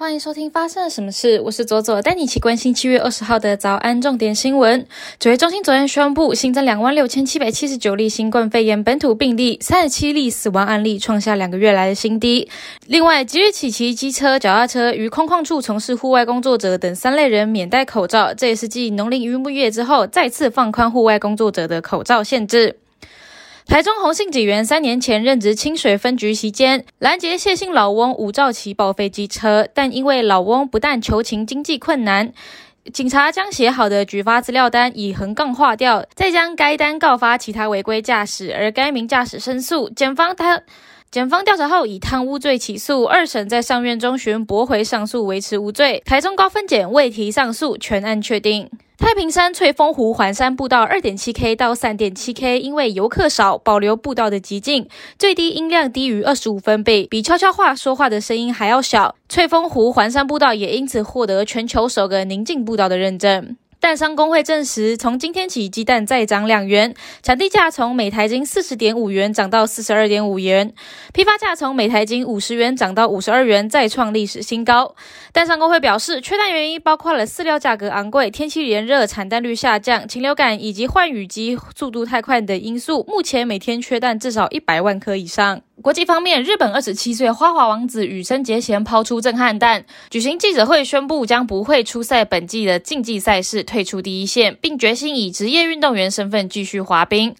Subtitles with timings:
[0.00, 1.38] 欢迎收听发生了什么事？
[1.42, 4.86] 我是左左，带你一起关心七月二十号的早安重点新闻。
[5.18, 12.48] 指挥中心昨天宣布新增两万六千七百七十九例新冠肺炎本土病例，三十七例死亡案例，创下两个月来的新低。
[12.86, 22.76] 另外，即日起骑机车、脚踏车与空旷处从事户外工作者等三类人免戴口罩，这也是继农历渔牧月之后再次放宽户外工作者的口罩限制。
[23.70, 32.32] 台中洪姓警员三年前任职清水分局期间，拦截谢姓老翁吴兆奇报废机车，但因为老翁不但求情经济困难，
[32.92, 40.60] 警察将写好的举发资料单以横杠划掉，再将该单告发其他违规驾驶，而该名驾驶申诉，检方他
[41.12, 46.02] 检方调查后以贪污罪起诉，二审在上院中旬驳回上诉，维持无罪。
[46.04, 48.68] 台中高分检未提上诉，全案确定。
[49.00, 54.86] 太平山翠峰湖环山步道二点七 K 到三点七 K，因为游客少，保留步道的极静，
[55.18, 59.16] 最低音量低于二十五分贝，比悄悄话说话的声音还要小。
[59.26, 63.56] 翠峰湖环山步道也因此获得全球首个宁静步道的认证。
[63.80, 70.74] 蛋商工会证实，从今天起，鸡蛋再涨两元，产地价从每台斤四十点五元涨到四十二点五元，
[71.14, 74.94] 批发价从每台斤五十元涨到五十二元，再创历史新高。
[75.32, 85.62] 蛋商工会表示，缺蛋原因包括了饲料价格昂贵、天气炎热、产蛋率下降、禽流感以及换羽鸡速度太快等因素，目前每天缺蛋至少一百万颗以上。
[85.82, 97.34] 国际方面，日本二十七岁花滑王子羽生结弦抛出震撼弹，举行记者会宣布将不会出赛本季的竞技赛事，退出第一线，并决心以职业运动员身份继续滑冰。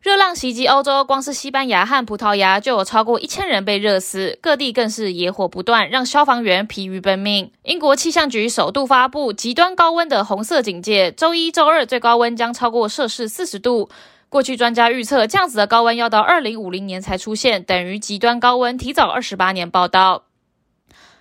[0.00, 7.50] 热浪袭击欧洲，光是西班牙和葡萄牙就有超过一千人被热死，各地更是野火不断，让消防员疲于奔命。
[7.64, 13.90] 英国气象局首度发布极端高温的红色警戒，周一周二最高温将超过摄氏四十度。
[14.28, 20.24] 过去专家预测，这样子的高温要到二零五零年才出现，等于极端高温提早二十八年报道。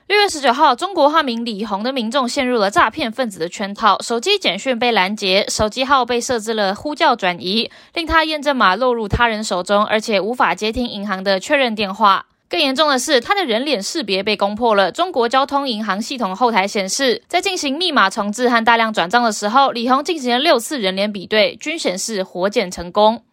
[0.07, 12.27] 六月十九号，中国化名李红的民众陷入了诈骗分子的圈套，手机简讯被拦截，手机号被设置了呼叫转移，令他验证码落入他人手中，而且无法接听银行的确认电话。
[12.47, 14.91] 更严重的是，他的人脸识别被攻破了。
[14.91, 23.23] 中国交通银行系统后台显示，在进行密码重置和大量转账的时候，李红进行了六次人脸比对，均显示活检成功。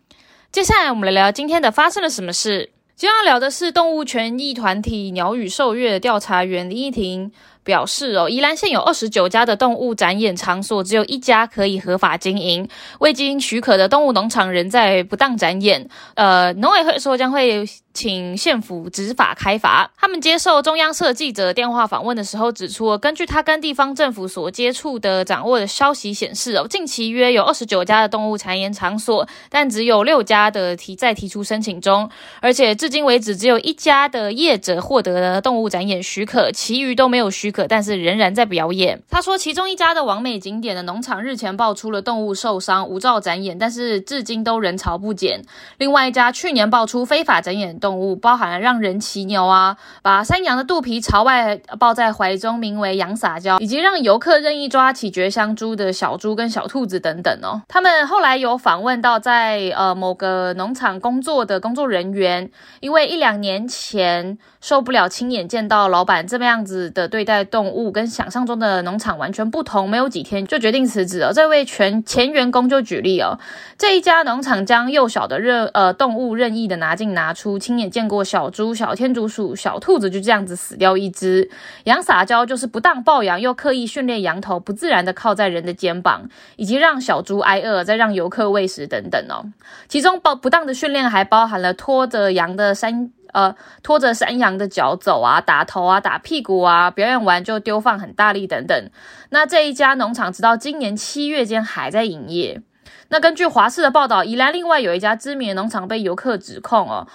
[0.50, 2.70] 接下来，我们来聊今天的发生了什么事。
[2.94, 7.32] 今天要聊的是动物权益团体鸟语兽月调查员林依婷。
[7.64, 12.68] 表示哦，宜兰县有二十九家的动物展演场所，只有一家可以合法经营。
[12.98, 15.88] 未经许可的动物农场仍在不当展演。
[16.14, 17.64] 呃，农委会说将会
[17.94, 19.88] 请县府执法开罚。
[19.96, 37.51] 他们接受中央社记者电话访问的时候指出，根据他跟地方政府所接触的掌握的消息显示哦，近期约有二十九家的动物展演场所，但只有六家的提在提出申请中，而且至今为止只有一家的业者获得了动物展演许可，其余都没有许。
[37.52, 39.00] 可，但是仍然在表演。
[39.10, 45.44] 他说，其中一家的完美景点的农场日前爆出了动物受伤，无照展演，但是至今都人潮不减。
[45.76, 57.60] 另外一家去年爆出非法展演动物，包含了让人骑牛啊，把山羊的肚皮朝外抱在怀中，名为羊撒娇，以及让游客任意抓起绝香猪的小猪跟小兔子等等哦。
[57.68, 67.41] 他们后来有访问到在呃某个农场工作的工作人员，因为一两年前受不了亲眼见到老板这么样子的对待。
[67.44, 71.32] 动物跟想象中的农场完全不同，没有几天就决定辞职了。
[71.32, 73.38] 这位全前员工就举例哦，
[73.78, 81.50] 这一家农场将幼小的任呃动物任意的拿进拿出，亲眼见过小猪、小天竺鼠、小兔子就这样子死掉一只。
[81.84, 89.46] 羊撒娇就是不当抱养，又刻意训练羊头不自然的靠在人的肩膀，以及让小猪挨饿，再让游客喂食等等哦。
[89.88, 93.10] 其中包不当的训练还包含了拖着羊的山。
[93.32, 98.90] 呃，拖着山羊的脚走啊，打头啊，打屁股啊，表演完就丢放很大力等等。
[99.30, 102.62] 那这一家农场直到今年七月间还在营业。
[103.08, 107.06] 那根据华视的报道，宜兰另外有一家知名的农场被游客指控哦。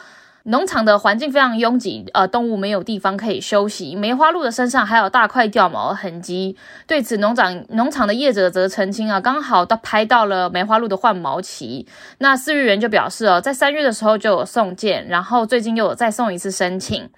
[0.50, 3.98] 农场的环境非常拥挤，呃，动物没有地方可以休息。
[3.98, 6.56] 梅花鹿的身上还有大块掉毛的痕迹。
[6.88, 11.86] 对此，农场农场的业者则澄清啊，刚好都拍到了梅花鹿的换毛期。
[12.20, 17.10] 那饲育员就表示哦，在三月的时候就有送件，然后最近又有再送一次申请。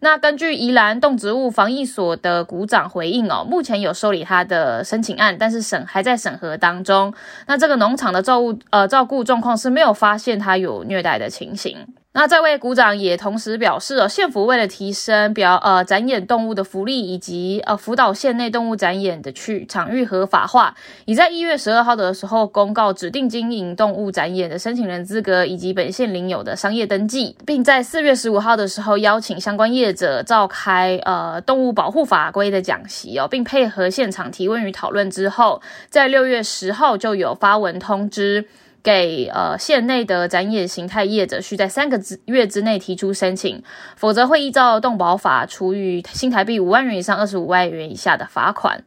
[0.00, 7.14] 那根据宜兰动植物防疫所的股长回应哦，目前有受理他的申请案，但是审还在审核当中。
[7.46, 11.86] 那这个农场的照顾呃照顾状况是没有发现他有虐待的情形。
[12.14, 20.74] 那这位股长也同时表示，哦，县府为了提升表呃展演动物的福利，以及呃辅导县内动物展演的去场域合法化，
[21.06, 38.46] 已在一月十二号的时候公告指定经营动物展演的申请人资格以及本县领有的商业登记，并在四月十五号的时候邀请相关业者召开呃动物保护法规的讲习哦，并配合现场提问与讨论之后，在六月十号就有发文通知。
[38.82, 43.62] 给呃县内的展演形态业者，需在三个月之内提出申请，
[43.96, 48.84] 否则会依照动保法处以新台币五万元以上二十五万元以下的罚款。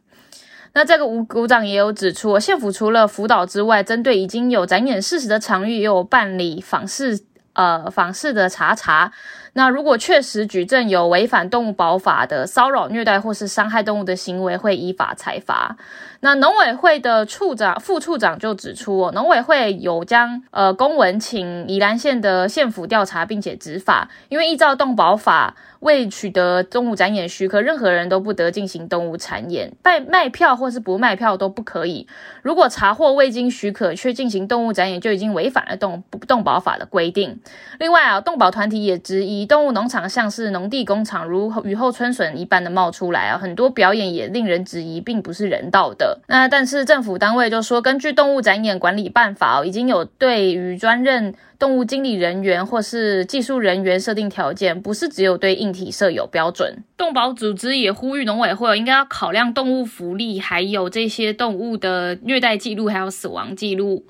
[0.74, 7.18] 那这个吴股长也有指出，县府除了辅导之外，针对已经有展演事实的场域，也有办理访视
[7.54, 9.10] 呃访视的查查。
[9.56, 15.78] 那如果确实举证有违反动物保法的骚扰、虐待或是伤害动物的行为，会依法裁罚。
[16.20, 25.56] 那农委会的处长、副处长就指出，农委会有将呃公文请宜兰县的县府调查，并且执法，因为依照动保法。
[25.80, 32.08] 未取得动物展演许可，任何人都不得进行动物展演，卖卖票或是不卖票都不可以。
[32.42, 37.40] 如果查获未经许可却进行动物展演，就已经违反了动动保法的规定。
[37.78, 46.20] 另外啊，动保团体也质疑，动物农场像是农地工厂，如雨后春笋一般的冒出来啊，很多表演也令人质疑，并不是人道的。
[46.26, 51.34] 那但是政府单位就说，根据动物展演管理办法，已经有对于专任。
[51.58, 56.84] 动物经理人员或是技术人员设定条件，不是只有对硬体设有标准。
[56.98, 64.04] 动保组织也呼吁农委会应该要考量动物福利，还有这些动物的虐待记录，还有死亡记录，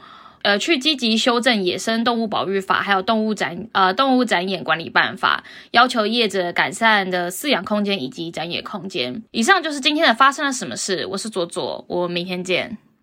[0.47, 9.25] 呃，去积极修正野生动物保育法，还有动物展呃动物展演管理办法，要求业者改善的饲养空间以及展演空间。
[9.33, 12.79] 以上就是今天的发生了什么事，我是左左，我们明天见。